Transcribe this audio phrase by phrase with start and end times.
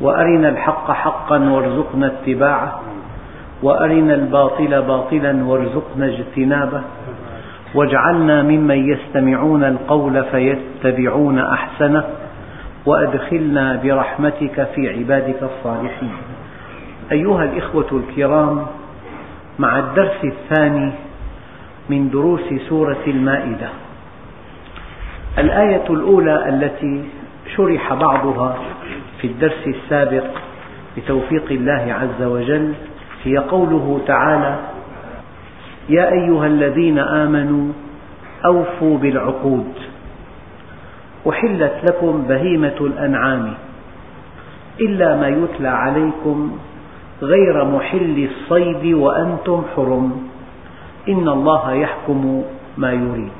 [0.00, 2.80] وأرنا الحق حقا وارزقنا اتباعه
[3.62, 6.82] وأرنا الباطل باطلا وارزقنا اجتنابه
[7.74, 12.04] واجعلنا ممن يستمعون القول فيتبعون أحسنه
[12.86, 16.12] وأدخلنا برحمتك في عبادك الصالحين.
[17.12, 18.66] أيها الإخوة الكرام
[19.58, 20.92] مع الدرس الثاني
[21.90, 23.68] من دروس سورة المائدة
[25.38, 27.04] الآية الأولى التي
[27.56, 28.56] شرح بعضها
[29.22, 30.24] في الدرس السابق
[30.96, 32.74] بتوفيق الله عز وجل
[33.24, 34.56] هي قوله تعالى
[35.88, 37.72] يا أيها الذين آمنوا
[38.44, 39.72] أوفوا بالعقود
[41.28, 43.54] أحلت لكم بهيمة الأنعام
[44.80, 46.58] إلا ما يتلى عليكم
[47.22, 50.28] غير محل الصيد وأنتم حرم
[51.08, 52.42] إن الله يحكم
[52.76, 53.32] ما يريد.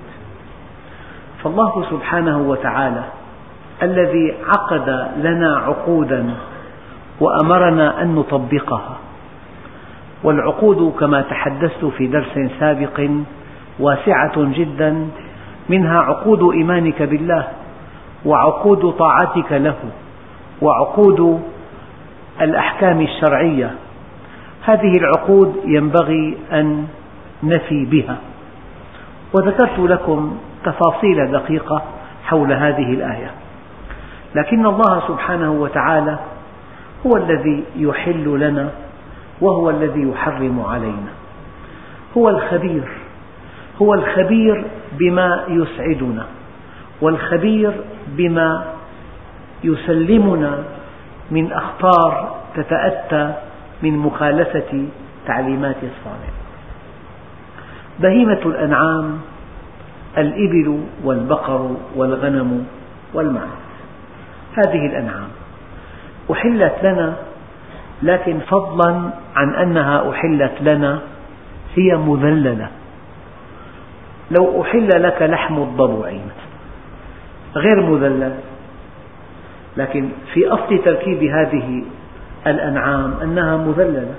[1.45, 3.05] فالله سبحانه وتعالى
[3.83, 6.35] الذي عقد لنا عقودا
[7.21, 8.97] وأمرنا أن نطبقها.
[10.25, 13.11] والعقود كما تحدثت في درس سابق
[13.81, 15.07] واسعة جدا
[15.69, 17.49] منها عقود إيمانك بالله
[18.25, 19.77] وعقود طاعتك له
[20.63, 21.43] وعقود
[22.41, 23.71] الأحكام الشرعية.
[24.65, 26.87] هذه العقود ينبغي أن
[27.43, 28.17] نفي بها.
[29.33, 31.83] وذكرت لكم تفاصيل دقيقة
[32.25, 33.31] حول هذه الآية.
[34.35, 36.19] لكن الله سبحانه وتعالى
[37.07, 38.71] هو الذي يحل لنا
[39.41, 41.13] وهو الذي يحرم علينا.
[42.17, 42.89] هو الخبير
[43.83, 46.27] هو الخبير بما يسعدنا
[47.01, 47.73] والخبير
[48.07, 48.65] بما
[49.65, 50.65] يسلمنا
[51.31, 53.35] من أخطار تتأتى
[53.83, 54.87] من مخالفة
[55.27, 56.33] تعليمات الصانع
[58.01, 59.19] بهيمة الأنعام
[60.19, 62.67] الإبل والبقر والغنم
[63.15, 63.72] والمعز.
[64.57, 65.29] هذه الأنعام.
[66.33, 67.17] أحلت لنا
[68.03, 70.99] لكن فضلا عن أنها أحلت لنا
[71.77, 72.69] هي مذللة.
[74.31, 76.13] لو أحل لك لحم الضبع
[77.57, 78.35] غير مذلل.
[79.77, 81.85] لكن في أصل تركيب هذه
[82.47, 84.15] الأنعام أنها مذللة.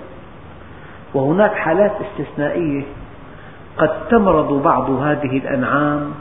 [1.13, 2.83] وهناك حالات استثنائية
[3.77, 6.11] قد تمرض بعض هذه الأنعام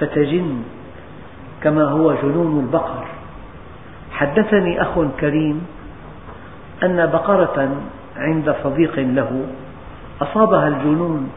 [0.00, 0.62] فتجن
[1.62, 3.11] كما هو جنون البقر.
[4.12, 5.66] حدثني أخ كريم
[6.82, 7.68] أن بقرة
[8.16, 9.46] عند صديق له
[10.22, 11.30] أصابها الجنون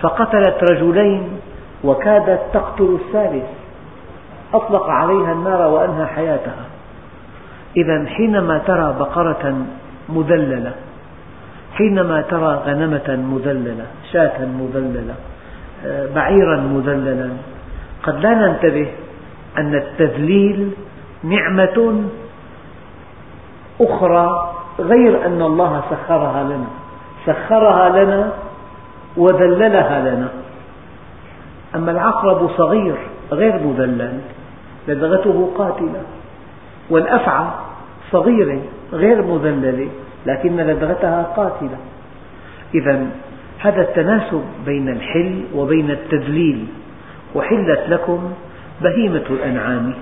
[0.00, 1.28] فقتلت رجلين
[1.84, 3.44] وكادت تقتل الثالث.
[4.54, 6.64] أطلق عليها النار وأنهى حياتها.
[7.76, 9.66] إذا حينما ترى بقرة
[10.08, 10.72] مذللة
[11.74, 15.14] حينما ترى غنمة مذللة شاة مذللة
[16.14, 17.30] بعيرا مذللا
[18.02, 18.88] قد لا ننتبه
[19.58, 20.70] أن التذليل
[21.24, 22.04] نعمة
[23.80, 26.66] أخرى غير أن الله سخرها لنا.
[27.26, 28.32] سخرها لنا
[29.16, 30.28] وذللها لنا.
[31.74, 32.96] أما العقرب صغير
[33.32, 34.20] غير مذلل
[34.88, 36.02] لدغته قاتلة.
[36.90, 37.46] والأفعى
[38.12, 38.60] صغيرة
[38.92, 39.88] غير مذللة
[40.26, 41.78] لكن لدغتها قاتلة.
[42.74, 43.06] إذا
[43.58, 46.66] هذا التناسب بين الحل وبين التذليل
[47.34, 48.32] وحلت لكم
[48.82, 49.94] بهيمة الأنعام.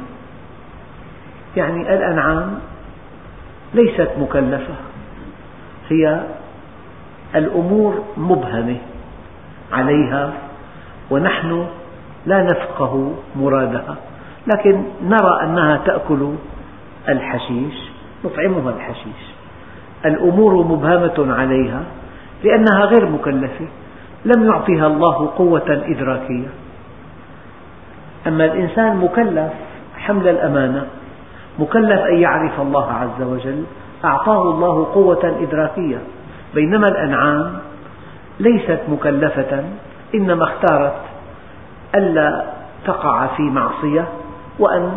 [1.56, 2.58] يعني الأنعام
[3.74, 4.74] ليست مكلفة
[5.88, 6.20] هي
[7.34, 8.76] الأمور مبهمة
[9.72, 10.32] عليها
[11.10, 11.66] ونحن
[12.26, 13.96] لا نفقه مرادها
[14.46, 16.32] لكن نرى أنها تأكل
[17.08, 17.74] الحشيش
[18.24, 19.34] نطعمها الحشيش.
[20.04, 21.82] الأمور مبهمة عليها
[22.44, 23.66] لأنها غير مكلفة
[24.24, 26.48] لم يعطها الله قوة إدراكية.
[28.26, 29.52] أما الإنسان مكلف
[29.96, 30.86] حمل الأمانة
[31.58, 33.64] مكلف أن يعرف الله عز وجل
[34.04, 35.98] أعطاه الله قوة إدراكية.
[36.54, 37.58] بينما الأنعام
[38.40, 39.64] ليست مكلفة
[40.14, 41.00] إنما اختارت
[41.94, 42.44] ألا
[42.86, 44.04] تقع في معصية
[44.58, 44.92] وأن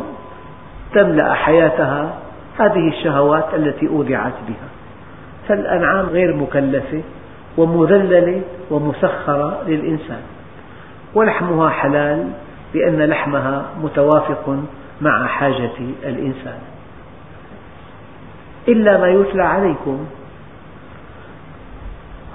[0.93, 2.13] تملأ حياتها
[2.59, 4.67] هذه الشهوات التي أودعت بها.
[5.47, 7.01] فالأنعام غير مكلفة
[7.57, 8.41] ومذللة
[8.71, 10.21] ومسخرة للإنسان
[11.15, 12.27] ولحمها حلال
[12.73, 14.57] لأن لحمها متوافق
[15.01, 15.71] مع حاجة
[16.03, 16.59] الإنسان.
[18.67, 20.05] إلا ما يتلى عليكم.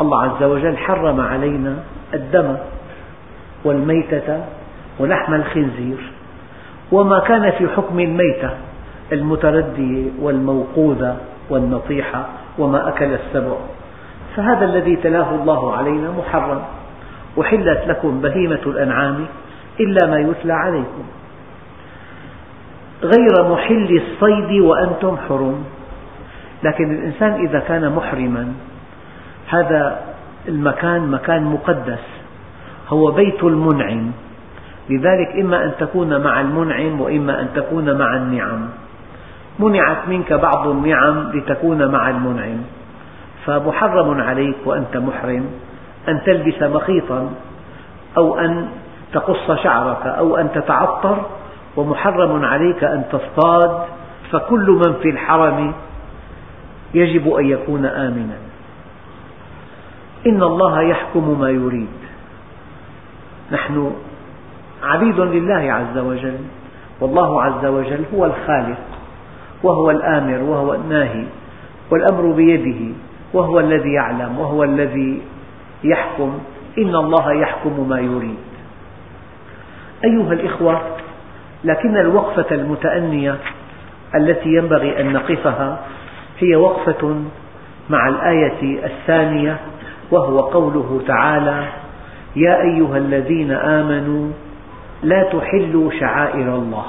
[0.00, 1.76] الله عز وجل حرم علينا
[2.14, 2.56] الدم
[3.64, 4.44] والميتة
[4.98, 6.12] ولحم الخنزير.
[6.92, 8.50] وما كان في حكم الميتة
[9.12, 11.16] المتردية والموقوذة
[11.50, 12.26] والنطيحة
[12.58, 13.56] وما أكل السبع.
[14.36, 16.62] فهذا الذي تلاه الله علينا محرم.
[17.40, 19.26] أحلت لكم بهيمة الأنعام
[19.80, 21.04] إلا ما يتلى عليكم.
[23.02, 25.64] غير محل الصيد وأنتم حرم.
[26.62, 28.52] لكن الإنسان إذا كان محرما
[29.48, 30.00] هذا
[30.48, 32.04] المكان مكان مقدس
[32.88, 34.12] هو بيت المنعم.
[34.90, 38.68] لذلك إما أن تكون مع المنعم وإما أن تكون مع النعم.
[39.58, 42.58] منعت منك بعض النعم لتكون مع المنعم.
[43.46, 45.46] فمحرم عليك وأنت محرم
[46.08, 47.30] أن تلبس مخيطا
[48.16, 48.68] أو أن
[49.12, 51.26] تقص شعرك أو أن تتعطر
[51.76, 53.84] ومحرم عليك أن تصطاد
[54.30, 55.74] فكل من في الحرم
[56.94, 58.36] يجب أن يكون آمنا.
[60.26, 61.96] إن الله يحكم ما يريد.
[63.52, 63.92] نحن
[64.82, 66.38] عبيد لله عز وجل
[67.00, 68.78] والله عز وجل هو الخالق
[69.62, 71.24] وهو الآمر وهو الناهي
[71.90, 72.94] والأمر بيده
[73.32, 75.22] وهو الذي يعلم وهو الذي
[75.84, 76.38] يحكم.
[76.78, 78.36] إن الله يحكم ما يريد.
[80.04, 80.82] أيها الإخوة
[81.66, 83.36] لكن الوقفة المتأنية
[84.14, 85.80] التي ينبغي أن نقفها
[86.38, 87.22] هي وقفة
[87.90, 89.56] مع الآية الثانية
[90.10, 91.64] وهو قوله تعالى
[92.36, 94.32] يا أيها الذين آمنوا
[95.02, 96.86] لا تحلوا شعائر الله.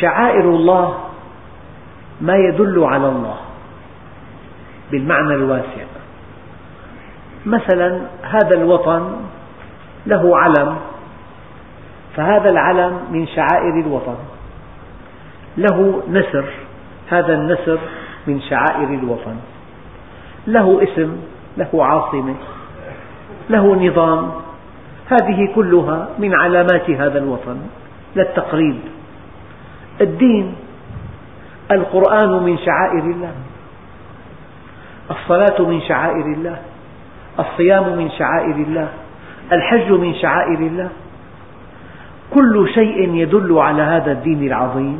[0.00, 0.98] شعائر الله
[2.20, 3.36] ما يدل على الله
[4.90, 5.84] بالمعنى الواسع.
[7.46, 9.16] مثلا هذا الوطن
[10.06, 10.76] له علم
[12.16, 14.16] فهذا العلم من شعائر الوطن.
[15.56, 16.44] له نسر
[17.10, 17.78] هذا النسر
[18.26, 19.36] من شعائر الوطن.
[20.46, 21.16] له اسم
[21.56, 22.34] له عاصمة
[23.50, 24.32] له نظام
[25.10, 27.56] هذه كلها من علامات هذا الوطن
[28.16, 28.78] للتقريب
[30.00, 30.54] الدين
[31.70, 33.32] القرآن من شعائر الله.
[35.10, 36.58] الصلاة من شعائر الله.
[37.38, 38.88] الصيام من شعائر الله.
[39.52, 40.88] الحج من شعائر الله.
[42.34, 44.98] كل شيء يدل على هذا الدين العظيم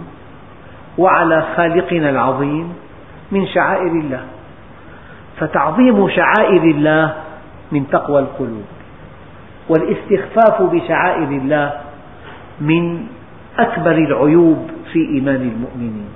[0.98, 2.72] وعلى خالقنا العظيم
[3.32, 4.24] من شعائر الله.
[5.38, 7.14] فتعظيم شعائر الله
[7.72, 8.64] من تقوى القلوب
[9.68, 11.72] والاستخفاف بشعائر الله
[12.60, 13.06] من
[13.58, 16.08] أكبر العيوب في إيمان المؤمنين.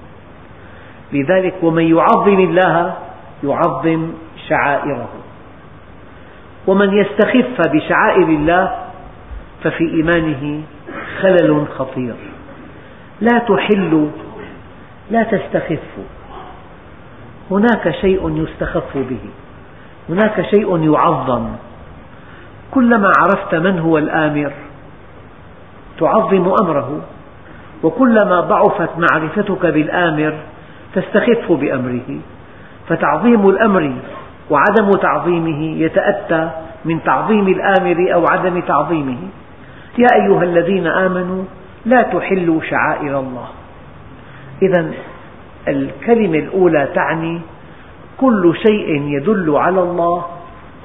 [1.12, 2.94] لذلك ومن يعظم الله
[3.44, 4.12] يعظم
[4.48, 5.08] شعائره.
[6.66, 8.74] ومن يستخف بشعائر الله
[9.62, 10.62] ففي إيمانه
[11.20, 12.14] خلل خطير.
[13.20, 14.08] لا تحلوا
[15.10, 16.04] لا تستخفوا
[17.50, 19.24] هناك شيء يستخف به.
[20.08, 21.46] هناك شيء يعظم.
[22.70, 24.52] كلما عرفت من هو الآمر
[25.98, 27.00] تعظم أمره.
[27.82, 30.34] وكلما ضعفت معرفتك بالآمر
[30.94, 32.20] تستخف بأمره.
[32.88, 33.94] فتعظيم الأمر
[34.50, 36.50] وعدم تعظيمه يتأتى
[36.84, 39.18] من تعظيم الآمر أو عدم تعظيمه.
[39.98, 41.44] يا أيها الذين آمنوا
[41.86, 43.48] لا تحلوا شعائر الله.
[44.62, 44.90] إذا
[45.68, 47.40] الكلمة الأولى تعني
[48.18, 50.24] كل شيء يدل على الله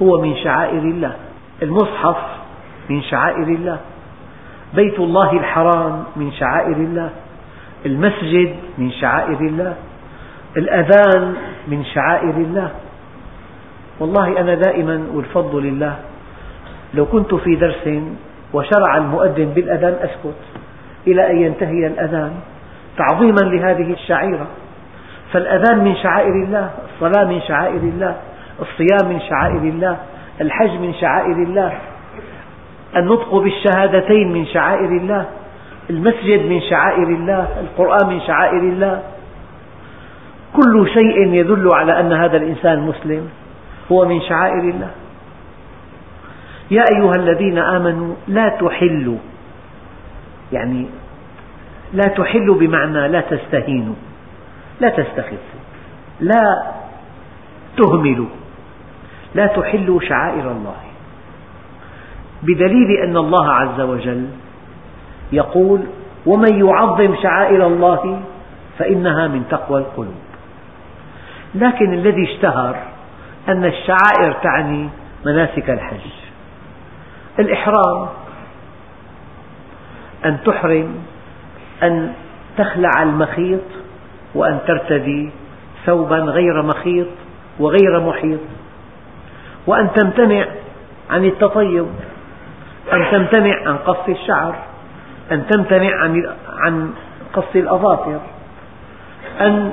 [0.01, 1.15] هو من شعائر الله.
[1.63, 2.17] المصحف
[2.89, 3.79] من شعائر الله.
[4.74, 7.09] بيت الله الحرام من شعائر الله.
[7.85, 9.74] المسجد من شعائر الله.
[10.57, 11.33] الأذان
[11.67, 12.71] من شعائر الله.
[14.00, 15.95] والله أنا دائما والفضل لله
[16.93, 17.89] لو كنت في درس
[18.55, 20.41] وشرع المؤذن بالأذان أسكت
[21.07, 22.31] إلى أن ينتهي الأذان.
[22.97, 24.47] تعظيما لهذه الشعيرة.
[25.33, 28.15] فالأذان من شعائر الله الصلاة من شعائر الله
[28.62, 29.97] الصيام من شعائر الله
[30.41, 31.74] الحج من شعائر الله
[32.95, 35.25] النطق بالشهادتين من شعائر الله
[35.89, 39.01] المسجد من شعائر الله القرآن من شعائر الله.
[40.55, 43.29] كل شيء يدل على أن هذا الإنسان مسلم.
[43.91, 44.89] هو من شعائر الله.
[46.72, 49.17] يا أيها الذين آمنوا لا تحلوا.
[50.51, 50.88] يعني
[51.93, 53.95] لا تحلوا بمعنى لا تستهينوا.
[54.79, 55.60] لا تستخفوا.
[56.19, 56.72] لا
[57.77, 58.29] تهملوا.
[59.36, 60.75] لا تحلوا شعائر الله.
[62.43, 64.27] بدليل أن الله عز وجل
[65.31, 65.81] يقول
[66.25, 68.22] ومن يعظم شعائر الله
[68.79, 70.15] فإنها من تقوى القلوب.
[71.55, 72.75] لكن الذي اشتهر
[73.50, 74.89] أن الشعائر تعني
[75.25, 76.25] مناسك الحج.
[77.39, 78.08] الإحرام
[80.25, 80.96] أن تحرم
[81.84, 82.13] أن
[82.58, 83.62] تخلع المخيط
[84.36, 85.30] وأن ترتدي
[85.86, 87.08] ثوبا غير مخيط
[87.60, 88.39] وغير محيط
[89.68, 90.46] وأن تمتنع
[91.10, 91.88] عن التطيب
[92.94, 94.56] أن تمتنع عن قص الشعر
[95.32, 96.01] أن تمتنع
[96.50, 96.94] عن
[97.34, 98.20] قص الأظافر
[99.42, 99.72] أن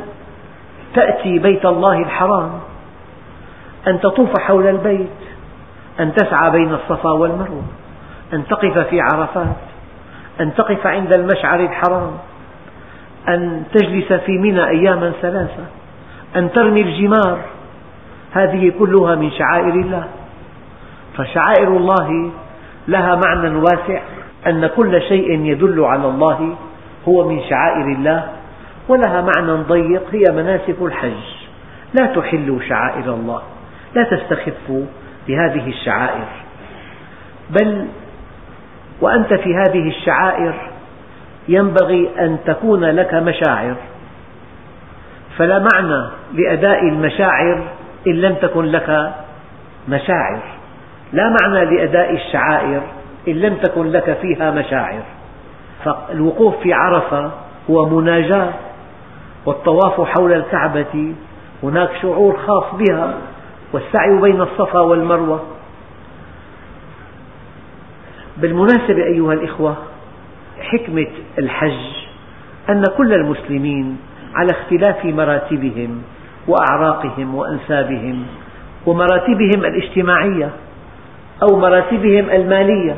[0.94, 2.60] تأتي بيت الله الحرام
[3.86, 5.21] أن تطوف حول البيت
[6.00, 7.64] أن تسعى بين الصفا والمروة
[8.32, 9.56] أن تقف في عرفات
[10.40, 12.12] أن تقف عند المشعر الحرام
[13.28, 15.64] أن تجلس في منى أياما ثلاثة
[16.36, 17.40] أن ترمي الجمار.
[18.32, 20.04] هذه كلها من شعائر الله.
[21.16, 22.30] فشعائر الله
[22.88, 24.02] لها معنى واسع
[24.46, 26.56] أن كل شيء يدل على الله
[27.08, 28.28] هو من شعائر الله
[28.88, 31.42] ولها معنى ضيق هي مناسك الحج.
[32.00, 33.42] لا تحلوا شعائر الله
[33.94, 34.84] لا تستخفوا
[35.28, 36.26] بهذه الشعائر.
[37.50, 37.86] بل
[39.00, 40.54] وأنت في هذه الشعائر
[41.48, 43.76] ينبغي أن تكون لك مشاعر.
[45.38, 47.62] فلا معنى لأداء المشاعر
[48.06, 49.12] إن لم تكن لك
[49.88, 50.40] مشاعر.
[51.12, 52.82] لا معنى لأداء الشعائر
[53.28, 55.02] إن لم تكن لك فيها مشاعر.
[55.84, 57.30] فالوقوف في عرفة
[57.70, 58.52] هو مناجاة
[59.46, 61.14] والطواف حول الكعبة
[61.62, 63.14] هناك شعور خاص بها.
[63.72, 65.42] والسعي بين الصفا والمروة.
[68.36, 69.76] بالمناسبة أيها الإخوة
[70.60, 71.06] حكمة
[71.38, 71.80] الحج
[72.70, 73.96] أن كل المسلمين
[74.34, 76.02] على اختلاف مراتبهم
[76.48, 78.26] وأعراقهم وأنسابهم
[78.86, 80.50] ومراتبهم الاجتماعية
[81.42, 82.96] أو مراتبهم المالية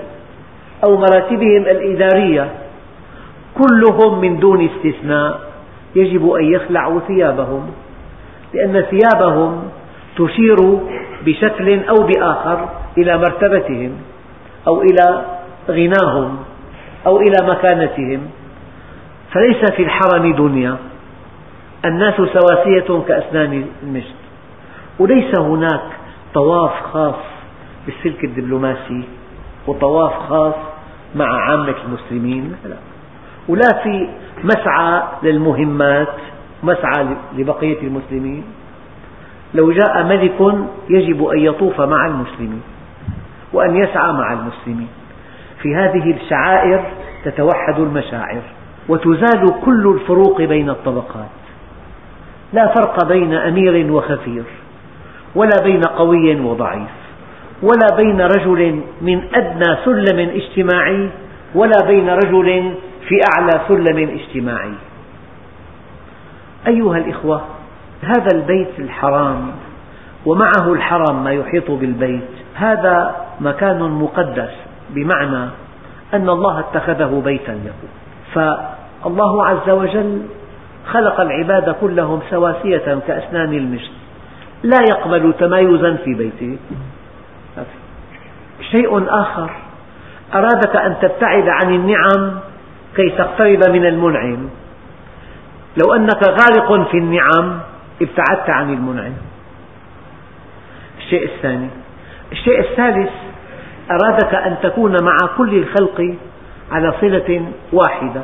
[0.85, 2.53] أو مراتبهم الإدارية
[3.55, 5.41] كلهم من دون استثناء
[5.97, 7.71] يجب أن يخلعوا ثيابهم
[8.55, 9.64] لأن ثيابهم
[10.17, 10.57] تشير
[11.27, 12.69] بشكل أو بآخر
[12.99, 13.93] إلى مرتبتهم
[14.67, 15.25] أو إلى
[15.69, 16.37] غناهم
[17.07, 18.21] أو إلى مكانتهم.
[19.33, 20.77] فليس في الحرم دنيا
[21.85, 24.15] الناس سواسية كأسنان المشط.
[24.99, 25.85] وليس هناك
[26.35, 27.15] طواف خاص
[27.87, 29.05] بالسلك الدبلوماسي
[29.67, 30.55] وطواف خاص
[31.15, 32.77] مع عامة المسلمين لا.
[33.49, 34.09] ولا في
[34.45, 36.15] مسعى للمهمات
[36.63, 37.07] مسعى
[37.37, 38.45] لبقية المسلمين.
[39.55, 40.55] لو جاء ملك
[40.89, 42.63] يجب أن يطوف مع المسلمين
[43.53, 44.89] وأن يسعى مع المسلمين.
[45.63, 46.85] في هذه الشعائر
[47.25, 48.43] تتوحد المشاعر
[48.89, 51.31] وتزال كل الفروق بين الطبقات.
[52.53, 54.45] لا فرق بين أمير وخفير
[55.35, 56.91] ولا بين قوي وضعيف
[57.63, 61.11] ولا بين رجل من أدنى سلم اجتماعي
[61.55, 62.75] ولا بين رجل
[63.09, 64.73] في أعلى سلم اجتماعي.
[66.67, 67.43] أيها الإخوة
[68.03, 69.51] هذا البيت الحرام
[70.27, 74.51] ومعه الحرم ما يحيط بالبيت هذا مكان مقدس
[74.91, 75.49] بمعنى
[76.15, 77.75] أن الله اتخذه بيتا له.
[78.35, 80.23] فالله عز وجل
[80.93, 83.91] خلق العباد كلهم سواسية كأسنان المشط
[84.63, 86.57] لا يقبل تمايزا في بيته.
[88.71, 89.51] شيء آخر
[90.35, 92.39] أرادك أن تبتعد عن النعم
[92.97, 94.49] كي تقترب من المنعم.
[95.77, 97.59] لو أنك غارق في النعم
[98.03, 99.13] ابتعدت عن المنعم.
[100.99, 101.69] الشيء الثاني.
[102.33, 103.11] الشيء الثالث
[103.91, 106.15] أرادك أن تكون مع كل الخلق
[106.73, 108.23] على صلة واحدة.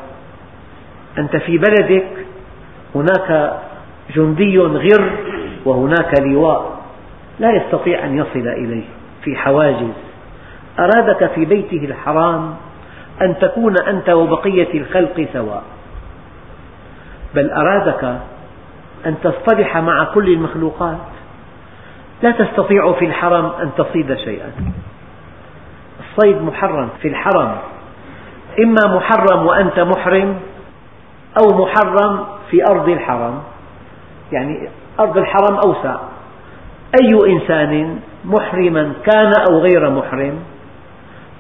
[1.19, 2.09] أنت في بلدك
[2.95, 3.61] هناك
[4.15, 5.11] جندي غر
[5.65, 6.81] وهناك لواء
[7.39, 8.85] لا يستطيع أن يصل إليه
[9.25, 9.93] في حواجز.
[10.79, 12.55] أرادك في بيته الحرام
[13.23, 15.62] أن تكون أنت وبقية الخلق سواء.
[17.35, 18.21] بل أرادك
[19.07, 20.99] أن تصطلح مع كل المخلوقات.
[22.23, 24.52] لا تستطيع في الحرم أن تصيد شيئا.
[26.00, 27.57] الصيد محرم في الحرم.
[28.64, 30.37] إما محرم وأنت محرم
[31.38, 33.42] أو محرم في أرض الحرم.
[34.33, 34.69] يعني
[35.00, 35.97] أرض الحرم أوسع.
[37.02, 40.38] أي إنسان محرما كان أو غير محرم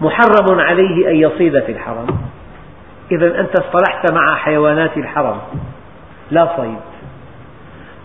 [0.00, 2.06] محرم عليه أن يصيد في الحرم.
[3.12, 5.38] إذا أنت اصطلحت مع حيوانات الحرم.
[6.30, 6.89] لا صيد.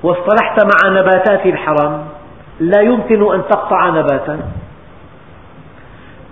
[0.05, 2.07] واصطلحت مع نباتات الحرم
[2.59, 4.39] لا يمكن أن تقطع نباتا.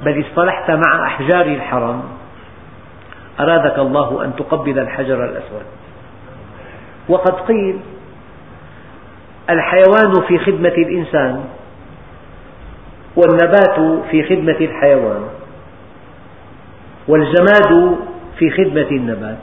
[0.03, 2.03] بل اصطلحت مع أحجار الحرم
[3.39, 5.65] أرادك الله أن تقبل الحجر الأسود.
[7.09, 7.79] وقد قيل
[9.49, 11.43] الحيوان في خدمة الإنسان
[13.15, 15.23] والنبات في خدمة الحيوان
[17.07, 17.97] والجماد
[18.37, 19.37] في خدمة النبات.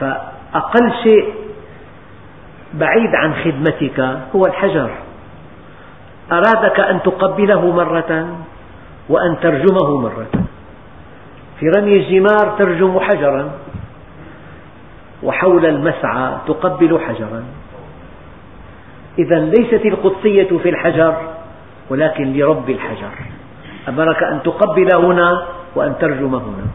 [0.00, 1.45] فأقل شيء
[2.76, 4.00] بعيد عن خدمتك
[4.36, 4.90] هو الحجر.
[6.32, 8.28] أرادك أن تقبله مرة
[9.08, 10.30] وأن ترجمه مرة.
[11.60, 13.50] في رمي الجمار ترجم حجرا
[15.22, 17.44] وحول المسعى تقبل حجرا.
[19.18, 21.16] إذا ليست القدسية في الحجر
[21.90, 23.12] ولكن لرب الحجر.
[23.88, 26.66] أمرك أن تقبل هنا وأن ترجم هنا.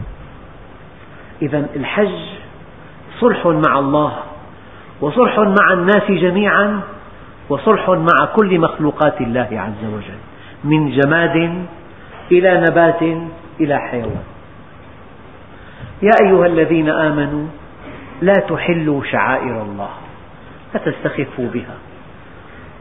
[1.42, 2.18] إذا الحج
[3.20, 4.12] صلح مع الله.
[5.02, 6.80] وصلح مع الناس جميعا
[7.48, 10.20] وصلح مع كل مخلوقات الله عز وجل
[10.64, 11.66] من جماد
[12.32, 13.02] إلى نبات
[13.60, 14.24] إلى حيوان.
[16.02, 17.46] يا أيها الذين آمنوا
[18.22, 19.90] لا تحلوا شعائر الله
[20.74, 21.76] لا تستخفوا بها.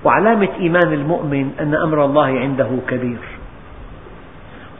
[0.04, 3.24] وعلامة إيمان المؤمن أن أمر الله عنده كبير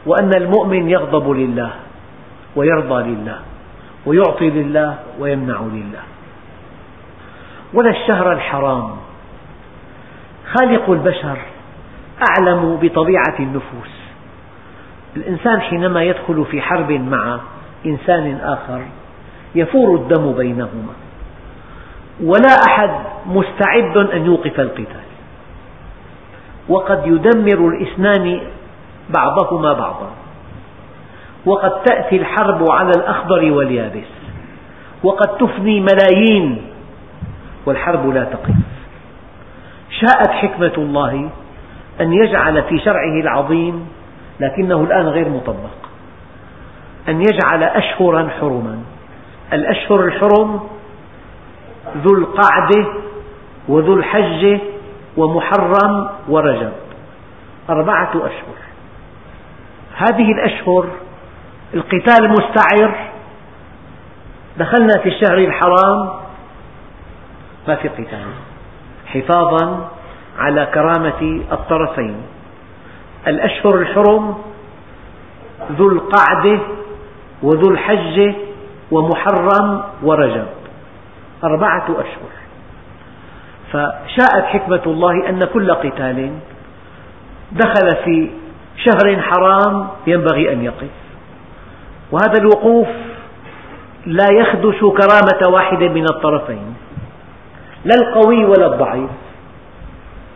[0.06, 1.70] وأن المؤمن يغضب لله
[2.56, 3.38] ويرضى لله
[4.06, 6.11] ويعطي لله ويمنع لله.
[7.74, 8.90] ولا الشهر الحرام.
[10.52, 11.38] خالق البشر
[12.30, 14.02] أعلم بطبيعة النفوس.
[15.16, 17.40] الإنسان حينما يدخل في حرب مع
[17.86, 18.82] إنسان آخر
[19.54, 20.92] يفور الدم بينهما.
[22.24, 22.90] ولا أحد
[23.26, 25.02] مستعد أن يوقف القتال.
[26.68, 28.40] وقد يدمر الاثنان
[29.10, 30.10] بعضهما بعضا.
[31.46, 34.08] وقد تأتي الحرب على الأخضر واليابس.
[35.02, 36.71] وقد تفني ملايين
[37.66, 38.54] والحرب لا تقف
[40.00, 41.30] شاءت حكمة الله
[42.00, 43.88] أن يجعل في شرعه العظيم
[44.40, 45.70] لكنه الآن غير مطبق.
[47.08, 48.78] أن يجعل أشهرا حرما.
[49.52, 50.60] الأشهر الحرم
[51.96, 52.86] ذو القعدة
[53.68, 54.60] وذو الحجة
[55.16, 56.72] ومحرم ورجب.
[57.70, 58.58] أربعة أشهر.
[59.96, 60.86] هذه الأشهر
[61.74, 62.94] القتال مستعر.
[64.58, 66.21] دخلنا في الشهر الحرام.
[67.68, 68.26] ما في قتال.
[69.06, 69.88] حفاظا
[70.38, 72.16] على كرامة الطرفين.
[73.26, 74.34] الأشهر الحرم
[75.72, 76.58] ذو القعدة
[77.42, 78.34] وذو الحجة
[78.90, 80.46] ومحرم ورجب.
[81.44, 82.32] أربعة أشهر.
[83.72, 86.30] فشاءت حكمة الله أن كل قتال
[87.52, 88.30] دخل في
[88.76, 90.90] شهر حرام ينبغي أن يقف.
[92.12, 92.88] وهذا الوقوف
[94.06, 96.74] لا يخدش كرامة واحد من الطرفين.
[97.84, 99.10] لا القوي ولا الضعيف.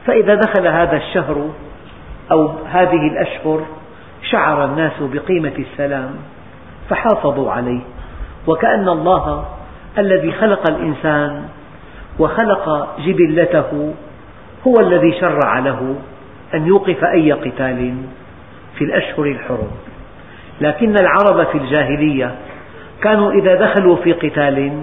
[0.06, 1.50] فإذا دخل هذا الشهر
[2.32, 3.66] أو هذه الأشهر
[4.30, 6.10] شعر الناس بقيمة السلام
[6.90, 7.80] فحافظوا عليه.
[8.46, 9.44] وكأن الله
[9.98, 11.48] الذي خلق الإنسان
[12.18, 13.94] وخلق جبلته
[14.66, 15.94] هو الذي شرع له
[16.54, 17.96] أن يوقف أي قتال
[18.78, 19.70] في الأشهر الحرم.
[20.60, 22.34] لكن العرب في الجاهلية
[23.02, 24.82] كانوا إذا دخلوا في قتال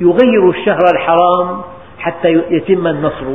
[0.00, 1.62] يغيروا الشهر الحرام
[1.98, 3.26] حتى يتم النصر.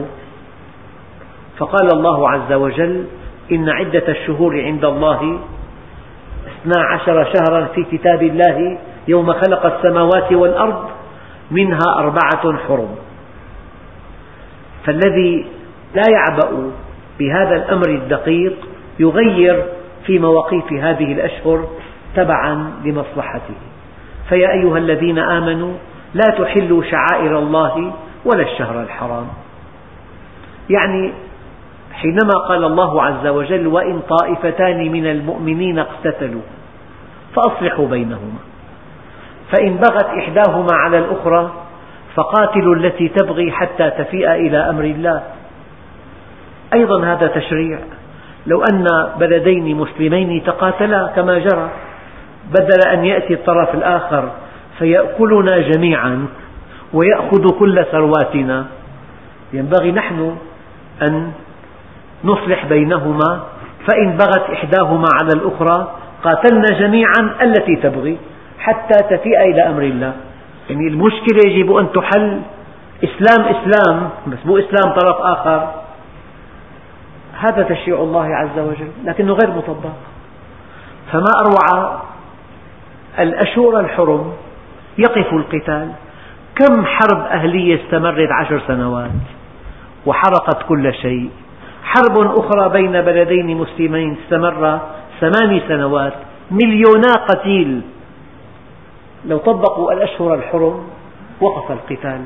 [1.57, 3.05] فقال الله عز وجل
[3.51, 5.39] إن عدة الشهور عند الله
[6.47, 10.89] اثنا عشر شهرا في كتاب الله يوم خلق السماوات والأرض
[11.51, 12.95] منها أربعة حرم.
[14.85, 15.45] فالذي
[15.95, 16.71] لا يعبأ
[17.19, 18.53] بهذا الأمر الدقيق
[18.99, 19.63] يغير
[20.05, 21.67] في مواقيت هذه الأشهر
[22.15, 23.55] تبعا لمصلحته.
[24.29, 25.73] فيا أيها الذين آمنوا
[26.13, 27.93] لا تحلوا شعائر الله
[28.25, 29.27] ولا الشهر الحرام.
[30.69, 31.13] يعني
[31.93, 36.41] حينما قال الله عز وجل وإن طائفتان من المؤمنين اقتتلوا
[37.35, 38.39] فأصلحوا بينهما.
[39.51, 41.51] فإن بغت إحداهما على الأخرى
[42.15, 45.23] فقاتلوا التي تبغي حتى تفيء إلى أمر الله.
[46.73, 47.79] أيضا هذا تشريع.
[48.47, 48.87] لو أن
[49.19, 51.69] بلدين مسلمين تقاتلا كما جرى
[52.49, 54.31] بدل أن يأتي الطرف الآخر
[54.79, 56.27] فيأكلنا جميعا
[56.93, 58.65] ويأخذ كل ثرواتنا.
[59.53, 60.37] ينبغي نحن
[61.01, 61.31] أن
[62.23, 63.43] نصلح بينهما.
[63.87, 65.91] فإن بغت إحداهما على الأخرى
[66.23, 68.17] قاتلنا جميعا التي تبغي
[68.59, 70.13] حتى تفيء إلى أمر الله.
[70.69, 72.41] يعني المشكلة يجب أن تحل.
[73.03, 75.73] إسلام إسلام بس مو إسلام طرف آخر.
[77.39, 79.95] هذا تشريع الله عز وجل لكنه غير مطبق.
[81.11, 82.01] فما أروع
[83.19, 84.33] الأشهر الحرم؟
[84.97, 85.91] يقف القتال.
[86.55, 89.11] كم حرب أهلية استمرت عشر سنوات
[90.05, 91.29] وحرقت كل شيء.
[91.83, 94.79] حرب أخرى بين بلدين مسلمين استمر
[95.19, 96.13] ثماني سنوات.
[96.51, 97.81] مليونا قتيل.
[99.25, 100.87] لو طبقوا الأشهر الحرم
[101.41, 102.21] وقف القتال.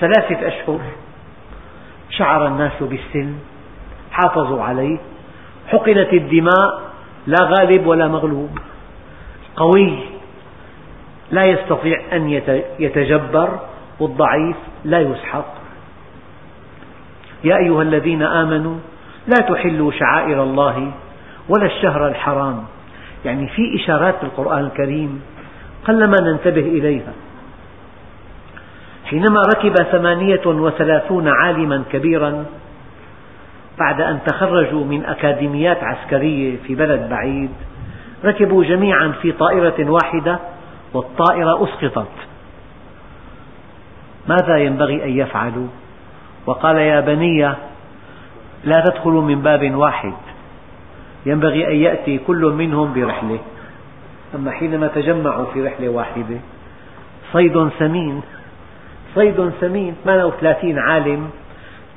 [0.00, 0.80] ثلاثة أشهر.
[2.10, 3.38] شعر الناس بالسلم
[4.10, 4.98] حافظوا عليه.
[5.68, 6.80] حقنت الدماء.
[7.26, 8.58] لا غالب ولا مغلوب.
[9.56, 10.13] قوي.
[11.30, 12.40] لا يستطيع أن
[12.78, 13.58] يتجبر
[14.00, 15.54] والضعيف لا يسحق.
[17.44, 18.76] يا أيها الذين آمنوا
[19.26, 20.92] لا تحلوا شعائر الله
[21.48, 22.64] ولا الشهر الحرام.
[23.24, 25.22] يعني في إشارات في القرآن الكريم
[25.84, 27.12] قلما ننتبه إليها.
[29.04, 32.44] حينما ركب ثمانية وثلاثون عالما كبيرا
[33.78, 37.50] بعد أن تخرجوا من أكاديميات عسكرية في بلد بعيد
[38.24, 40.38] ركبوا جميعا في طائرة واحدة
[40.94, 42.12] والطائرة أسقطت.
[44.28, 45.66] ماذا ينبغي أن يفعلوا؟
[46.46, 47.54] وقال يا بني
[48.64, 50.14] لا تدخلوا من باب واحد.
[51.26, 53.38] ينبغي أن يأتي كل منهم برحلة.
[54.34, 56.38] أما حينما تجمعوا في رحلة واحدة
[57.32, 58.22] صيد سمين.
[59.14, 61.30] صيد سمين 38 عالم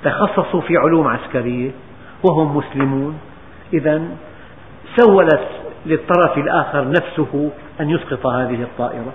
[0.03, 1.71] تخصصوا في علوم عسكرية
[2.23, 3.19] وهم مسلمون.
[3.73, 4.01] إذا
[4.95, 5.49] سولت
[5.87, 9.13] للطرف الآخر نفسه أن يسقط هذه الطائرة.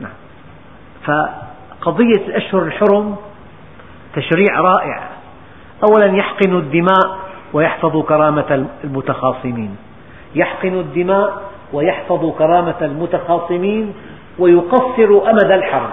[0.00, 0.12] نعم.
[1.04, 3.16] فقضية الأشهر الحرم
[4.14, 5.02] تشريع رائع.
[5.90, 7.18] أولا يحقن الدماء
[7.52, 9.76] ويحفظ كرامة المتخاصمين.
[10.34, 13.94] يحقن الدماء ويحفظ كرامة المتخاصمين
[14.38, 15.90] ويقصر أمد الحرب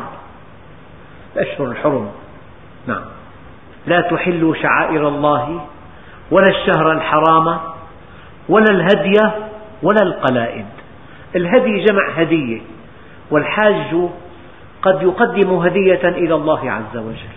[1.36, 2.10] الأشهر الحرم.
[2.88, 3.02] نعم.
[3.88, 5.66] لا تحلوا شعائر الله
[6.32, 7.60] ولا الشهر الحرام
[8.50, 9.49] ولا الهدي
[9.84, 10.66] ولا القلائد.
[11.36, 12.62] الهدي جمع هدية
[13.32, 14.10] والحاج
[14.82, 17.36] قد يقدم هدية إلى الله عز وجل.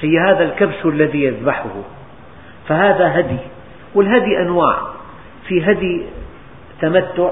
[0.00, 1.82] هي هذا الكبش الذي يذبحه.
[2.68, 3.38] فهذا هدي
[3.94, 4.78] والهدي أنواع.
[5.48, 6.02] في هدي
[6.80, 7.30] تمتع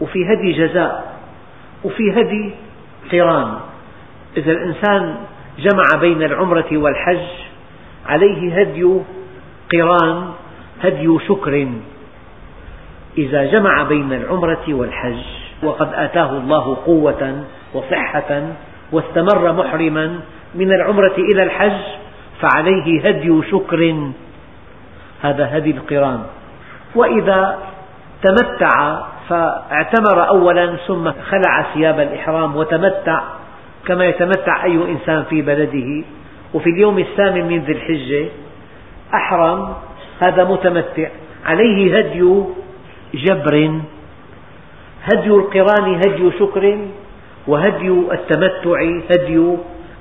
[0.00, 1.20] وفي هدي جزاء
[1.84, 2.50] وفي هدي
[3.12, 3.54] قران.
[4.36, 5.16] إذا الإنسان
[5.58, 7.26] جمع بين العمرة والحج
[8.06, 9.00] عليه هدي
[9.72, 10.30] قران
[10.82, 11.68] هدي شكر.
[13.18, 15.22] إذا جمع بين العمرة والحج
[15.62, 17.44] وقد آتاه الله قوة
[17.74, 18.42] وصحة
[18.92, 20.20] واستمر محرما
[20.54, 21.80] من العمرة إلى الحج
[22.40, 24.10] فعليه هدي شكر.
[25.22, 26.22] هذا هدي القران.
[26.94, 27.58] وإذا
[28.22, 33.20] تمتع فاعتمر أولا ثم خلع ثياب الإحرام وتمتع
[33.86, 36.04] كما يتمتع أي إنسان في بلده.
[36.54, 38.28] وفي اليوم الثامن من ذي الحجة
[39.14, 39.74] أحرم
[40.20, 41.08] هذا متمتع.
[41.46, 42.44] عليه هدي
[43.14, 43.80] جبر
[45.02, 46.78] هدي القران هدي شكر
[47.46, 49.56] وهدي التمتع هدي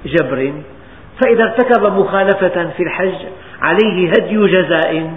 [0.06, 0.54] جبر.
[1.22, 3.16] فإذا ارتكب مخالفة في الحج
[3.62, 5.14] عليه هدي جزاء.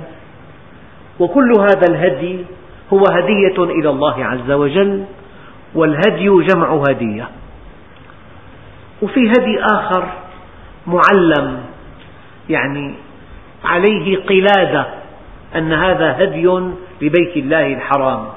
[1.20, 2.44] وكل هذا الهدي
[2.92, 5.04] هو هدية إلى الله عز وجل
[5.74, 7.28] والهدي جمع هدية.
[9.02, 10.08] وفي هدي آخر
[10.86, 11.60] معلم
[12.48, 12.94] يعني
[13.64, 15.01] عليه قلادة.
[15.56, 16.46] أن هذا هدي
[17.02, 18.28] لبيت الله الحرام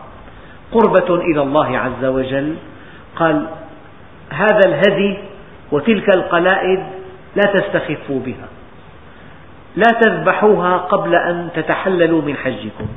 [0.72, 2.56] قربة إلى الله عز وجل.
[3.16, 3.48] قال
[4.30, 5.18] هذا الهدي
[5.72, 6.80] وتلك القلائد
[7.36, 8.48] لا تستخفوا بها
[9.76, 12.88] لا تذبحوها قبل أن تتحللوا من حجكم.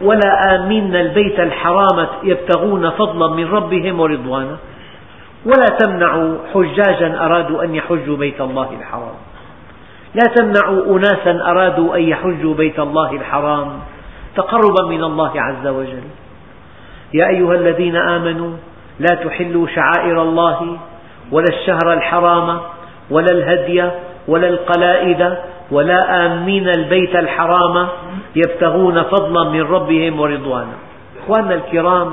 [0.00, 4.56] ولا آمين البيت الحرام يبتغون فضلا من ربهم ورضوانا
[5.44, 9.16] ولا تمنعوا حجاجا أرادوا أن يحجوا بيت الله الحرام.
[10.14, 13.68] لا تمنعوا أناسا أرادوا أن يحجوا بيت الله الحرام
[14.36, 16.02] تقربا من الله عز وجل.
[17.14, 18.52] يا أيها الذين آمنوا
[18.98, 20.76] لا تحلوا شعائر الله
[21.32, 22.60] ولا الشهر الحرام
[23.10, 23.90] ولا الهدي
[24.28, 25.36] ولا القلائد
[25.70, 27.88] ولا آمين البيت الحرام
[28.36, 30.76] يبتغون فضلا من ربهم ورضوانا.
[31.22, 32.10] إخواننا الكرام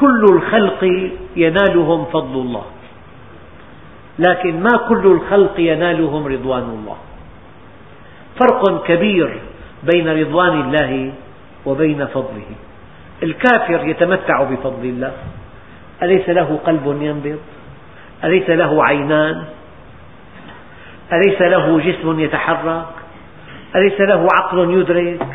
[0.00, 2.62] كل الخلق ينالهم فضل الله.
[4.18, 6.96] لكن ما كل الخلق ينالهم رضوان الله.
[8.40, 9.40] فرق كبير
[9.92, 11.12] بين رضوان الله
[11.66, 12.50] وبين فضله.
[13.22, 15.12] الكافر يتمتع بفضل الله.
[16.02, 17.38] أليس له قلب ينبض؟
[18.24, 19.44] أليس له عينان؟
[21.12, 22.86] أليس له جسم يتحرك؟
[23.76, 25.26] أليس له عقل يدرك؟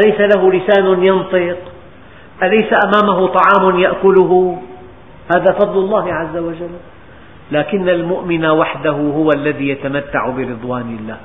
[0.00, 1.58] أليس له لسان ينطق؟
[2.42, 4.62] أليس أمامه طعام يأكله؟
[5.36, 6.70] هذا فضل الله عز وجل.
[7.50, 11.18] لكن المؤمن وحده هو الذي يتمتع برضوان الله.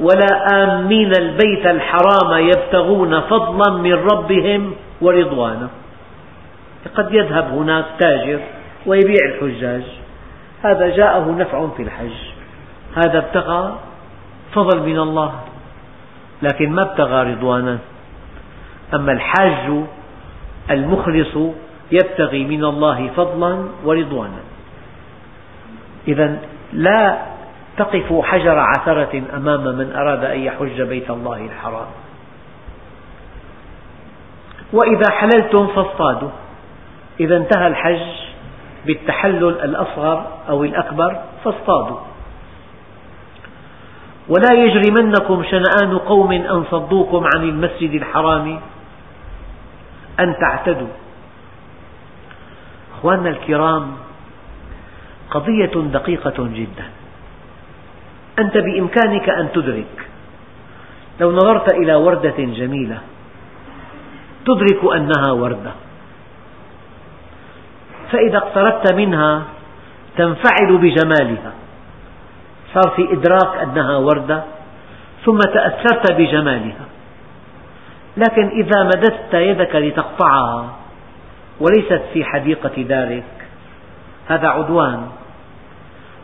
[0.00, 5.68] ولا آمين البيت الحرام يبتغون فضلا من ربهم ورضوانا
[6.94, 8.40] قد يذهب هناك تاجر
[8.86, 9.82] ويبيع الحجاج.
[10.62, 12.16] هذا جاءه نفع في الحج.
[12.96, 13.78] هذا ابتغى
[14.54, 15.32] فضل من الله
[16.42, 17.78] لكن ما ابتغى رضوانا
[18.94, 19.84] أما الحاج
[20.70, 21.36] المخلص
[21.92, 24.42] يبتغي من الله فضلا ورضوانا.
[26.08, 26.38] إذا
[26.72, 27.18] لا
[27.76, 31.90] تقف حجر عثرة أمام من أراد أن يحج بيت الله الحرام.
[34.72, 36.30] وإذا حللتم فاصطادوا.
[37.20, 38.08] إذا انتهى الحج
[38.86, 42.00] بالتحلل الأصغر أو الأكبر فاصطادوا.
[44.28, 48.60] ولا يجرمنكم شنآن قوم أن صدوكم عن المسجد الحرام
[50.20, 50.94] أن تعتدوا.
[53.02, 53.92] أخواننا الكرام
[55.30, 56.86] قضية دقيقة جدا.
[58.38, 60.08] أنت بإمكانك أن تدرك
[61.20, 62.98] لو نظرت إلى وردة جميلة
[64.46, 65.72] تدرك أنها وردة.
[68.12, 69.42] فإذا اقتربت منها
[70.16, 71.52] تنفعل بجمالها.
[72.74, 74.42] صار في إدراك أنها وردة
[75.24, 76.86] ثم تأثرت بجمالها.
[78.16, 80.81] لكن إذا مددت يدك لتقطعها
[81.62, 83.24] وليست في حديقة دارك
[84.28, 85.08] هذا عدوان.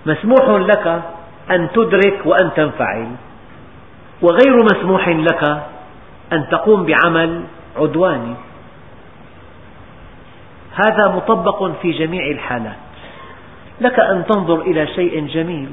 [0.07, 1.03] مسموح لك
[1.51, 3.09] أن تدرك وأن تنفعل.
[4.23, 5.43] وغير مسموح لك
[6.33, 7.43] أن تقوم بعمل
[7.77, 8.35] عدواني
[10.75, 12.77] هذا مطبق في جميع الحالات.
[13.81, 15.69] لك أن تنظر إلى شيء جميل.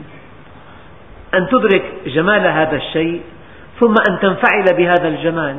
[1.33, 3.21] أن تدرك جمال هذا الشيء
[3.79, 5.57] ثم أن تنفعل بهذا الجمال.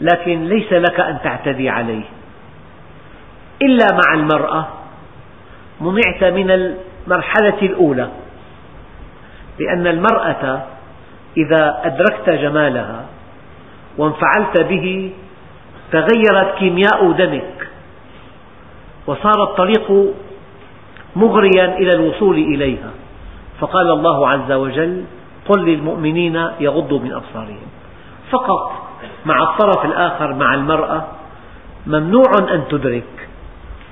[0.00, 2.17] لكن ليس لك أن تعتدي عليه.
[3.62, 4.66] إلا مع المرأة.
[5.80, 8.08] منعت من المرحلة الأولى.
[9.58, 10.62] لأن المرأة
[11.36, 13.04] إذا أدركت جمالها
[13.98, 15.12] وانفعلت به
[15.92, 17.68] تغيرت كيمياء دمك.
[19.06, 20.14] وصار الطريق
[21.16, 22.90] مغريا إلى الوصول إليها.
[23.60, 25.04] فقال الله عز وجل
[25.48, 27.68] قل للمؤمنين يغضوا من أبصارهم.
[28.30, 28.72] فقط
[29.26, 31.04] مع الطرف الآخر مع المرأة
[31.86, 33.27] ممنوع أن تدرك.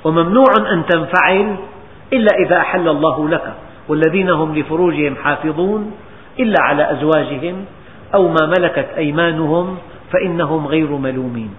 [0.07, 1.57] وممنوع أن تنفعل
[2.12, 3.53] إلا إذا أحل الله لك
[3.88, 5.92] والذين هم لفروجهم حافظون
[6.38, 7.64] إلا على أزواجهم
[8.14, 9.79] أو ما ملكت أيمانهم
[10.12, 11.55] فإنهم غير ملومين.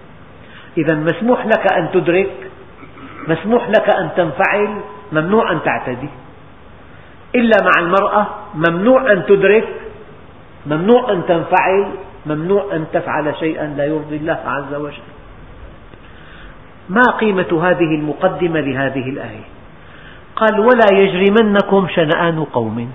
[0.78, 2.30] إذا مسموح لك أن تدرك
[3.28, 4.68] مسموح لك أن تنفعل
[5.12, 6.08] ممنوع أن تعتدي.
[7.34, 9.68] إلا مع المرأة ممنوع أن تدرك
[10.66, 11.86] ممنوع أن تنفعل
[12.26, 15.17] ممنوع أن تفعل شيئا لا يرضي الله عز وجل.
[16.88, 19.44] ما قيمة هذه المقدمة لهذه الآية؟
[20.36, 22.92] قال ولا يجرمنكم شنآن قوم.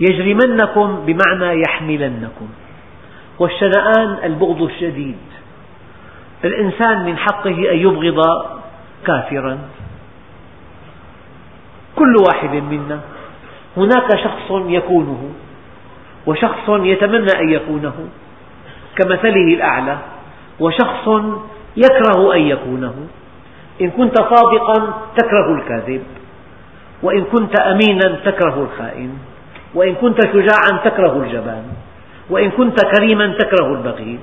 [0.00, 2.48] يجرمنكم بمعنى يحملنكم.
[3.38, 5.18] والشنآن البغض الشديد.
[6.44, 8.46] الإنسان من حقه أن يبغض
[9.06, 9.58] كافرا.
[11.96, 13.00] كل واحد منا.
[13.76, 15.30] هناك شخص يكونه
[16.26, 18.08] وشخص يتمنى أن يكونه.
[18.96, 19.98] كمثله الأعلى.
[20.60, 21.08] وشخص
[21.76, 22.94] يكره أن يكونه.
[23.80, 26.02] إن كنت صادقا تكره الكاذب.
[27.02, 29.18] وإن كنت أمينا تكره الخائن.
[29.74, 31.64] وإن كنت شجاعا تكره الجبان.
[32.30, 34.18] وإن كنت كريما تكره البغي.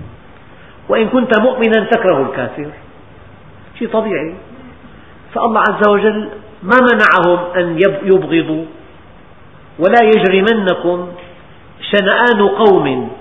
[0.90, 2.70] وإن كنت مؤمنا تكره الكافر.
[3.80, 4.34] شيء طبيعي.
[5.34, 6.30] فالله عز وجل
[6.64, 8.66] ما منعهم أن يبغضوا.
[9.80, 11.08] ولا يجرمنكم
[11.92, 13.12] شنآن قوم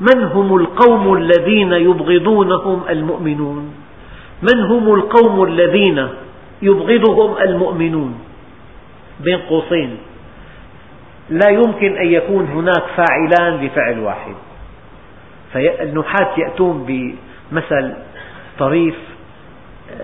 [0.00, 3.74] من هم القوم الذين يبغضونهم المؤمنون؟
[4.42, 6.08] من هم القوم الذين
[6.62, 8.20] يبغضهم المؤمنون؟
[9.20, 9.96] بين قوسين.
[11.30, 14.34] لا يمكن أن يكون هناك فاعلان لفعل واحد.
[15.52, 17.94] فالنحاة يأتون بمثل
[18.58, 18.94] طريف.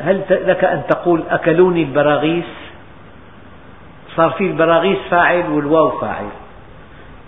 [0.00, 2.44] هل لك أن تقول أكلوني البراغيث؟
[4.16, 6.28] صار في البراغيث فاعل والواو فاعل.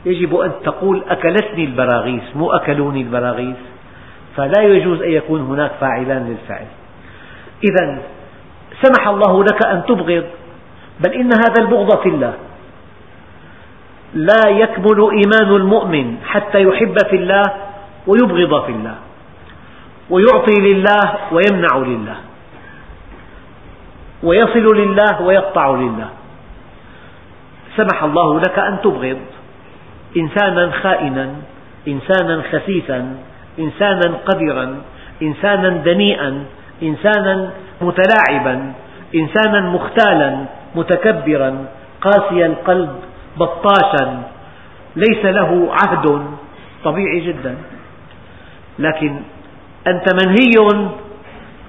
[0.07, 3.57] يجب أن تقول أكلتني البراغيث مو أكلوني البراغيث.
[4.37, 6.67] فلا يجوز أن يكون هناك فاعلان للفعل.
[7.65, 7.99] إذا
[8.83, 10.25] سمح الله لك أن تبغض
[11.01, 12.35] بل إن هذا البغض في الله.
[14.15, 17.43] لا يكمل إيمان المؤمن حتى يحب في الله
[18.07, 18.95] ويبغض في الله
[20.11, 22.17] ويعطي لله ويمنع لله
[24.23, 26.09] ويصل لله ويقطع لله.
[27.77, 29.21] سمح الله لك أن تبغض.
[30.17, 31.27] إنسانا خائنا
[31.89, 33.17] إنسانا خسيسا
[33.59, 34.67] إنسانا قذرا
[35.23, 36.45] إنسانا دنيئا
[36.83, 37.51] إنسانا
[37.81, 38.73] متلاعبا
[39.15, 41.67] إنسانا مختالا متكبرا
[42.01, 42.91] قاسي القلب
[43.37, 44.23] بطاشا
[44.97, 46.27] ليس له عهد.
[46.85, 47.55] طبيعي جدا.
[48.79, 49.21] لكن
[49.87, 50.57] أنت منهي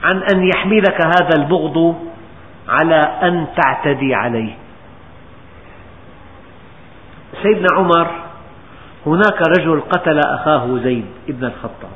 [0.04, 1.96] عن أن يحملك هذا البغض
[2.70, 4.54] على أن تعتدي عليه.
[7.44, 8.25] سيدنا عمر
[9.06, 11.96] هناك رجل قتل أخاه زيد ابن الخطاب.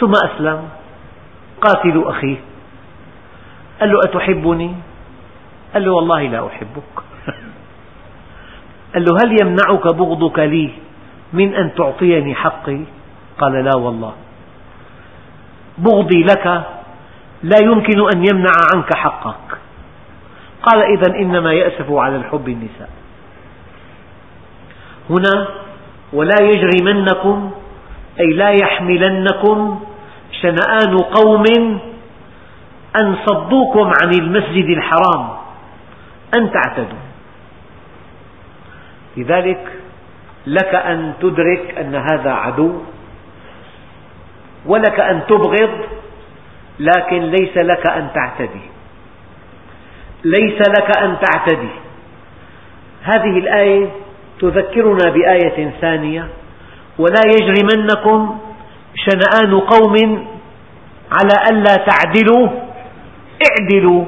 [0.00, 0.68] ثم أسلم.
[1.60, 2.36] قاتل أخيه.
[3.80, 4.74] قال له أتحبني؟
[5.74, 6.94] قال له والله لا أحبك.
[8.94, 10.70] قال له هل يمنعك بغضك لي
[11.32, 12.80] من أن تعطيني حقي؟
[13.38, 14.12] قال لا والله.
[15.78, 16.46] بغضي لك
[17.42, 19.58] لا يمكن أن يمنع عنك حقك.
[20.62, 22.90] قال إذا إنما يأسف على الحب النساء.
[25.10, 25.65] هنا
[26.12, 27.50] ولا يجرمنكم
[28.20, 29.80] أي لا يحملنكم
[30.42, 31.44] شنآن قوم
[33.02, 35.28] أن صدوكم عن المسجد الحرام
[36.38, 36.98] أن تعتدوا.
[39.16, 39.72] لذلك
[40.46, 42.72] لك أن تدرك أن هذا عدو
[44.66, 45.78] ولك أن تبغض
[46.78, 48.66] لكن ليس لك أن تعتدي.
[50.24, 51.70] ليس لك أن تعتدي.
[53.02, 54.05] هذه الآية
[54.40, 56.28] تذكرنا بآية ثانية
[56.98, 58.38] ولا يجرمنكم
[58.94, 60.26] شنآن قوم
[61.12, 62.48] على ألا تعدلوا
[63.50, 64.04] اعدلوا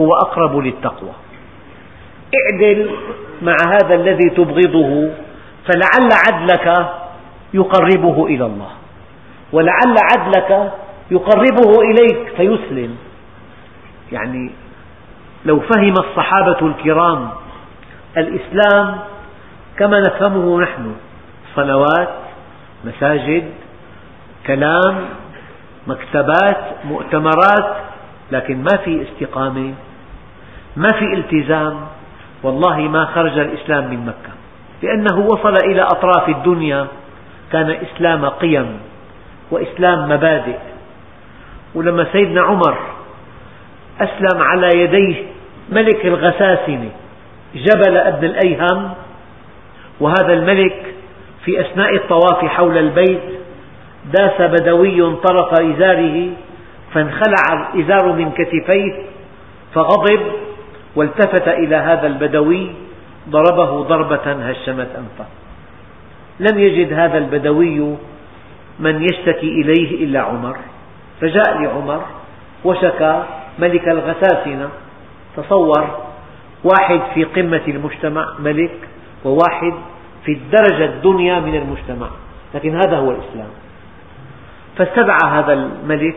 [0.00, 1.12] هو أقرب للتقوى.
[2.36, 2.90] اعدل
[3.42, 5.10] مع هذا الذي تبغضه
[5.66, 6.88] فلعل عدلك
[7.54, 8.70] يقربه إلى الله.
[9.52, 10.72] ولعل عدلك
[11.10, 12.96] يقربه إليك فيسلم.
[14.12, 14.50] يعني
[15.44, 17.30] لو فهم الصحابة الكرام
[18.16, 18.98] الإسلام
[19.78, 20.96] كما نفهمه نحن
[21.56, 22.08] صلوات
[22.84, 23.44] مساجد
[24.46, 25.04] كلام
[25.86, 27.76] مكتبات مؤتمرات
[28.32, 29.74] لكن ما في استقامة
[30.76, 31.80] ما في التزام.
[32.42, 34.32] والله ما خرج الإسلام من مكة
[34.82, 36.86] لأنه وصل إلى أطراف الدنيا
[37.52, 38.78] كان إسلام قيم
[39.50, 40.58] وإسلام مبادئ.
[41.74, 42.78] ولما سيدنا عمر
[44.00, 45.22] أسلم على يديه
[45.72, 46.90] ملك الغساسنة
[47.54, 48.90] جبل أبن الأيهم
[50.00, 50.94] وهذا الملك
[51.44, 53.20] في أثناء الطواف حول البيت
[54.18, 56.30] داس بدوي طرف إزاره
[56.94, 59.02] فانخلع الإزار من كتفيه
[59.74, 60.20] فغضب
[60.96, 62.70] والتفت إلى هذا البدوي
[63.30, 65.26] ضربه ضربة هشمت أنفه.
[66.40, 67.96] لم يجد هذا البدوي
[68.78, 70.56] من يشتكي إليه إلا عمر.
[71.20, 72.02] فجاء لعمر
[72.64, 73.22] وشكى
[73.58, 74.68] ملك الغساسنة
[75.36, 75.98] تصور
[76.64, 78.76] واحد في قمة المجتمع ملك
[79.24, 79.72] وواحد
[80.24, 82.08] في الدرجة الدنيا من المجتمع
[82.54, 83.48] لكن هذا هو الإسلام.
[84.76, 86.16] فاستدعى هذا الملك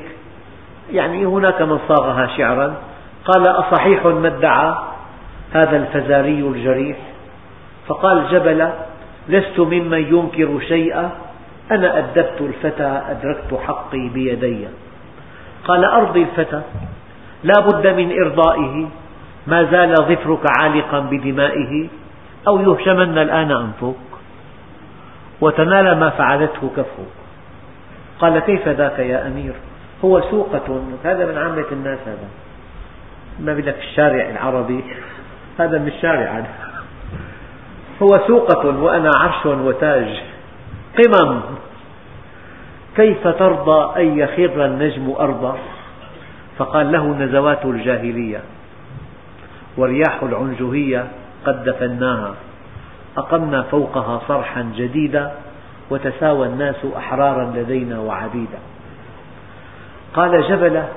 [0.91, 2.75] يعني هناك من صاغها شعرا
[3.25, 4.75] قال أصحيح ما ادعى
[5.53, 6.97] هذا الفزاري الجريح؟
[7.87, 8.69] فقال جبل
[9.29, 11.11] لست ممن ينكر شيئا
[11.71, 14.67] أنا أدبت الفتى أدركت حقي بيدي.
[15.67, 16.61] قال أرضي الفتى
[17.43, 18.87] لا بد من إرضائه
[19.47, 21.87] ما زال ظفرك عالقا بدمائه
[22.47, 23.95] أو يهشمن الآن أنفك
[25.41, 27.19] وتنال ما فعلته كفك
[28.19, 29.53] قال كيف ذاك يا أمير؟
[30.05, 30.81] هو سوقة.
[31.03, 32.27] هذا من عامة الناس هذا.
[33.39, 34.83] ما بدك الشارع العربي؟
[35.59, 36.45] هذا من الشارع.
[38.01, 40.21] هو سوقة وأنا عرش وتاج.
[40.97, 41.41] قمم.
[42.95, 45.57] كيف ترضى أن يخر النجم أرضا
[46.57, 48.41] فقال له نزوات الجاهلية
[49.77, 51.07] ورياح العنجهية.
[51.45, 52.33] قد دفناها.
[53.17, 55.31] أقمنا فوقها صرحا جديدا
[55.89, 58.59] وتساوى الناس أحرارا لدينا وعبيدا.
[60.13, 60.87] قال جبلة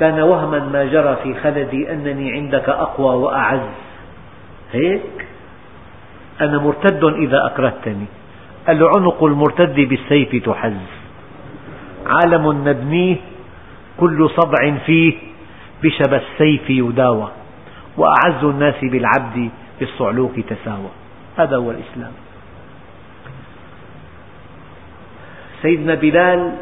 [0.00, 3.68] كان وهما ما جرى في خلدي أنني عندك أقوى وأعز.
[4.72, 5.26] هيك؟
[6.40, 8.06] أنا مرتد إذا أكرهتني.
[8.68, 10.72] العنق المرتد بالسيف تحز.
[12.06, 13.16] عالم نبنيه
[14.00, 15.14] كل صدع فيه
[15.82, 17.28] بشب السيف يداوى.
[17.96, 20.90] وأعز الناس بالعبد بالصعلوك تساوى.
[21.38, 22.12] هذا هو الإسلام.
[25.62, 26.52] سيدنا بلال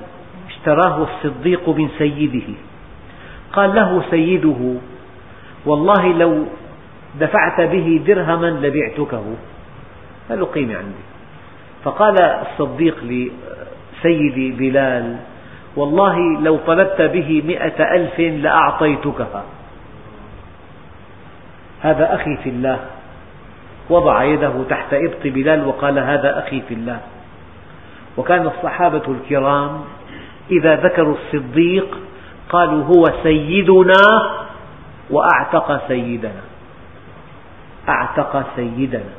[0.49, 2.55] اشتراه الصديق من سيده.
[3.53, 4.75] قال له سيده
[5.67, 6.47] والله لو
[7.21, 9.25] دفعت به درهما لبعتكه.
[10.31, 11.05] ما له قيمة عندي.
[11.85, 15.17] فقال الصديق لسيدي بلال
[15.77, 19.45] والله لو طلبت به مئة ألف لأعطيتكها.
[21.81, 22.81] هذا أخي في الله.
[23.91, 27.01] وضع يده تحت إبط بلال وقال هذا أخي في الله.
[28.17, 29.85] وكان الصحابة الكرام
[30.51, 31.99] إذا ذكروا الصديق
[32.49, 34.03] قالوا هو سيدنا
[35.11, 36.43] وأعتق سيدنا.
[37.89, 39.11] أعتق سيدنا.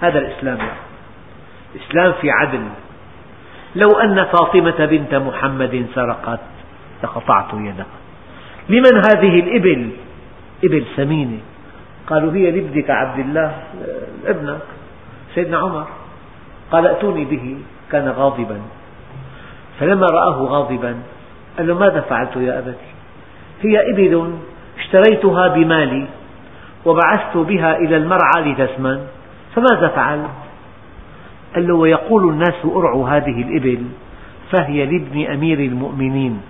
[0.00, 0.58] هذا الإسلام.
[1.74, 2.64] الإسلام في عدل.
[3.76, 6.40] لو أن فاطمة بنت محمد سرقت
[7.02, 7.86] لقطعت يدها.
[8.68, 9.90] لمن هذه الإبل؟
[10.64, 11.38] إبل ثمينة
[12.08, 13.52] قالوا هي لابنك عبد الله
[14.26, 14.60] ابنك
[15.34, 15.86] سيدنا عمر.
[16.72, 17.56] قال ائتوني به
[17.92, 18.58] كان غاضبا.
[19.80, 20.96] فلما رآه غاضبا
[21.58, 22.90] قال له ماذا فعلت يا أبتي
[23.62, 24.34] هي إبل
[24.78, 26.06] اشتريتها بمالي
[26.84, 28.98] وبعثت بها إلى المرعى لتسمن.
[29.54, 30.30] فماذا فعلت
[31.54, 33.82] قال له ويقول الناس أرعوا هذه الإبل
[34.52, 36.40] فهي لابن أمير المؤمنين.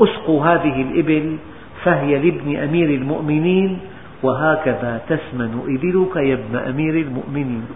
[0.00, 1.36] أسقوا هذه الإبل
[1.84, 3.80] فهي لابن أمير المؤمنين.
[4.22, 7.66] وهكذا تسمن إبلك يا ابن أمير المؤمنين.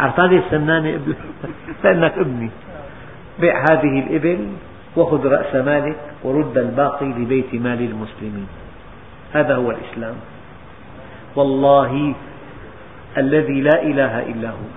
[0.00, 1.00] أعطاني السمنانة
[1.84, 2.50] لأنك ابني.
[3.40, 4.48] بيع هذه الإبل
[4.96, 8.46] وخذ رأس مالك ورد الباقي لبيت مال المسلمين.
[9.32, 10.14] هذا هو الإسلام.
[11.36, 12.14] والله
[13.18, 14.68] الذي لا إله إلا هو.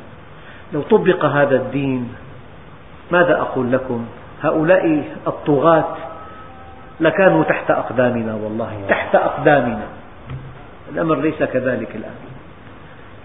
[0.73, 2.09] لو طبق هذا الدين
[3.11, 4.05] ماذا أقول لكم؟
[4.43, 5.95] هؤلاء الطغاة
[6.99, 9.87] لكانوا تحت أقدامنا والله تحت أقدامنا.
[10.93, 12.15] الأمر ليس كذلك الآن.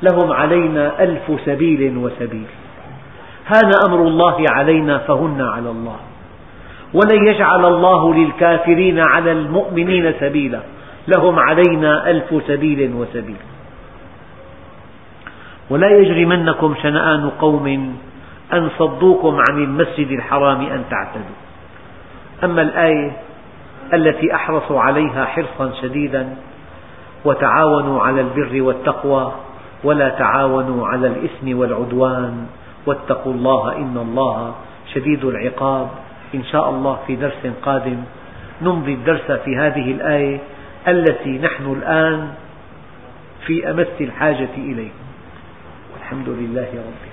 [0.02, 2.46] لهم علينا ألف سبيل وسبيل.
[3.46, 5.96] هان أمر الله علينا فهن على الله.
[6.94, 10.60] ولن يجعل الله للكافرين على المؤمنين سبيلا.
[11.08, 13.36] لهم علينا ألف سبيل وسبيل.
[15.70, 17.96] ولا يجرمنكم شنآن قوم
[18.52, 21.40] أن صدوكم عن المسجد الحرام أن تعتدوا.
[22.44, 23.12] أما الآية
[23.94, 26.36] التي أحرصوا عليها حرصا شديدا
[27.24, 29.32] وتعاونوا على البر والتقوى
[29.84, 32.46] ولا تعاونوا على الإثم والعدوان.
[32.86, 34.54] واتقوا الله إن الله
[34.94, 35.88] شديد العقاب.
[36.34, 38.02] إن شاء الله في درس قادم
[38.62, 40.38] نمضي الدرس في هذه الآية
[40.88, 42.28] التي نحن الآن
[43.46, 44.90] في أمس الحاجة إليه
[45.92, 47.09] والحمد لله رب